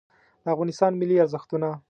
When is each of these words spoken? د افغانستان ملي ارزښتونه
د 0.43 0.45
افغانستان 0.53 0.91
ملي 1.01 1.15
ارزښتونه 1.23 1.69